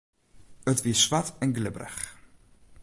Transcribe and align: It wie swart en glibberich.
It 0.71 0.79
wie 0.85 0.95
swart 1.03 1.35
en 1.43 1.51
glibberich. 1.57 1.99